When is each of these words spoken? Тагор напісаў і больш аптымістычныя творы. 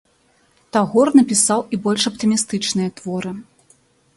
Тагор 0.77 1.11
напісаў 1.19 1.59
і 1.77 1.81
больш 1.83 2.01
аптымістычныя 2.13 2.89
творы. 3.01 3.31